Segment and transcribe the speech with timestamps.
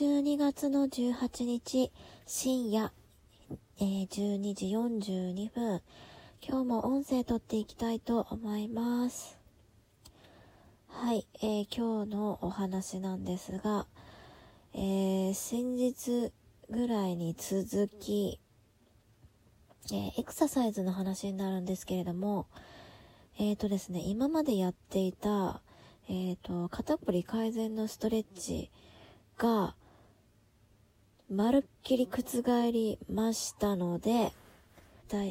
[0.00, 1.92] 12月の18日
[2.24, 2.90] 深夜、
[3.78, 5.82] えー、12時42分。
[6.40, 9.38] 今日も音声撮っていきたいと思います。
[10.88, 13.86] はい、えー、今日のお話なんですが、
[14.72, 16.32] えー、先日
[16.70, 18.40] ぐらいに続き、
[19.92, 22.46] えー、エクササイズの話になるんですけれども、
[23.38, 25.60] えっ、ー、とですね、今までやっていた、
[26.08, 28.70] えっ、ー、と、肩こり改善のストレッチ
[29.36, 29.74] が、
[31.30, 34.32] まるっきり覆りましたので、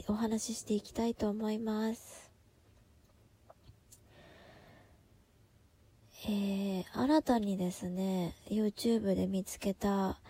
[0.08, 2.32] お話ししていきたいと思います。
[6.26, 10.22] えー、新たにですね、YouTube で見つけた、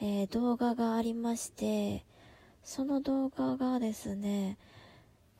[0.00, 2.04] えー、動画がありまして、
[2.64, 4.58] その動画がですね、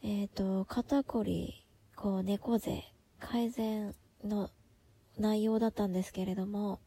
[0.04, 2.84] えっ、ー、と、肩こり、こう、猫背、
[3.18, 4.50] 改善の
[5.18, 6.78] 内容だったんですけれども、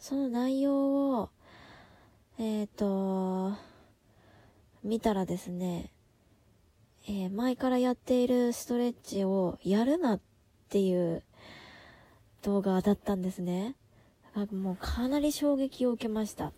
[0.00, 1.30] その内容を、
[2.38, 3.56] えっ、ー、と、
[4.84, 5.90] 見たらですね、
[7.08, 10.20] えー、前からやっているストレッチをやるなっ
[10.68, 11.22] ていう
[12.42, 13.74] 動画だったんですね。
[14.52, 16.52] もうかなり衝撃を受けました。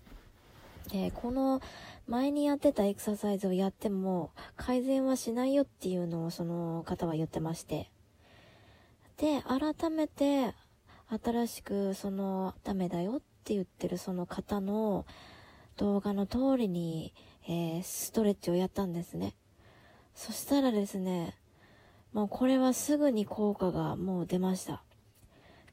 [0.90, 1.60] で、この
[2.08, 7.88] 前にやってたエクササイズをやっても改善はしないよっていうのをその方は言ってまして。
[9.16, 10.54] で、改めて
[11.24, 15.06] 新しくそのダメだよって言ってるその方の
[15.78, 19.34] 動画の通りに、えー、ストレッチをやったんですね。
[20.14, 21.36] そしたらですね、
[22.12, 24.82] もうこれはすぐに効果がもう出ました。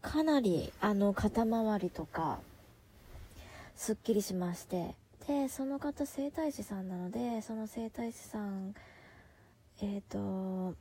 [0.03, 2.39] かなりあの肩周りとか、
[3.75, 4.95] すっきりしまして、
[5.27, 8.75] で、その方整体師さんなので、その整体師さん、
[9.81, 10.75] えっ、ー、と、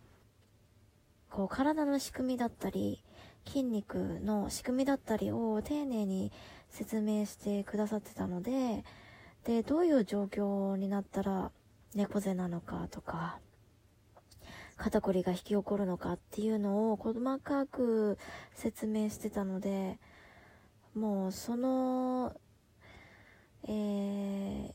[1.30, 3.02] こう体の仕組みだったり、
[3.46, 6.30] 筋肉の仕組みだったりを丁寧に
[6.68, 8.84] 説明してくださってたので、
[9.44, 11.50] で、どういう状況になったら
[11.94, 13.38] 猫背なのかとか、
[14.76, 18.18] 肩こりが引き起こるのかっていうのを細かく
[18.54, 19.98] 説明してたので、
[20.94, 22.34] もうその、
[23.64, 24.72] えー、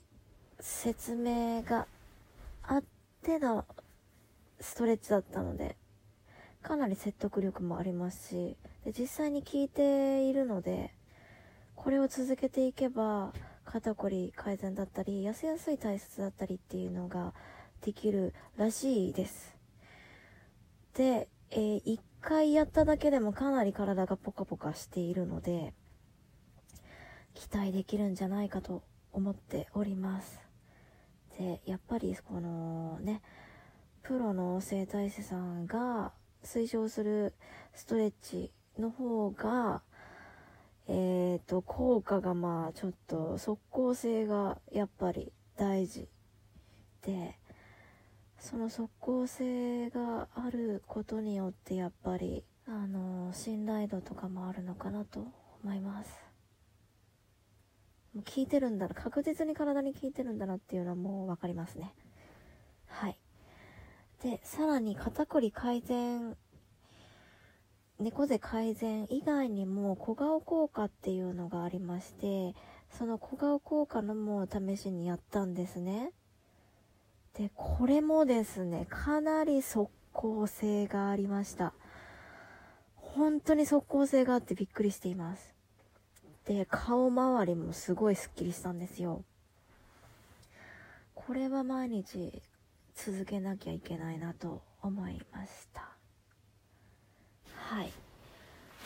[0.60, 1.88] 説明が
[2.64, 2.84] あっ
[3.24, 3.66] ての
[4.60, 5.76] ストレッチだったので、
[6.62, 10.94] かなり説得力もありますし、で実際に聞いているので、
[11.76, 13.34] これを続けていけば、
[13.72, 17.36] 肩こり改善だったり、痩せやすい体質だったりっていうのが
[17.82, 19.56] できるらしいです。
[20.96, 25.76] で、えー、一回やっただけでもかなり体がポカポカしているので、
[27.36, 28.82] 期待できるんじゃないかと
[29.14, 30.40] 思っております。
[31.38, 33.22] で、やっぱりこのね、
[34.02, 36.12] プロの整体師さんが
[36.44, 37.36] 推奨する
[37.76, 39.84] ストレッチの方が、
[40.92, 46.10] えっ、ー、と、効果がまあちょっと即効性がやっぱり大事
[47.04, 47.38] で、
[48.40, 55.28] その即効性があることによってやっぱり、あの、信頼度とかもあるのかなと
[55.64, 56.10] 思います。
[58.16, 61.94] もう効いてるんだな、確実に体に効いてるんだなっていうのはもうわかりますね。
[62.88, 63.20] はい。
[64.24, 66.36] で、さらに肩こり改善、
[68.00, 72.56] 猫背改善以外にも小顔効果っていうのがありまして、
[72.90, 76.12] その小顔効果のも試しにやったんですね。
[77.38, 81.74] で、これもですね、かなり即効性がありました。
[82.96, 85.54] 本当に即効性があってびっくりしています。
[86.46, 89.24] で、顔周りもすごいスッキリしたんですよ。
[91.30, 92.42] これは毎日
[92.96, 95.90] 続けなきゃいけないなと思いました
[97.56, 97.92] はい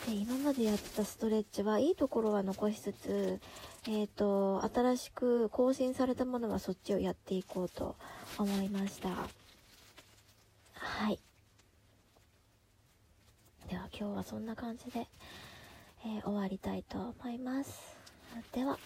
[0.06, 3.40] で今までやったストレッチはいいところは残しつつ
[3.88, 7.96] えっ、ー、と新しく更新されたものはそっちをやっていこうと
[8.38, 9.08] 思いました。
[10.74, 11.18] はい。
[13.68, 15.08] では今日はそんな感じで、
[16.04, 17.96] えー、終わりたいと思います。
[18.52, 18.78] では。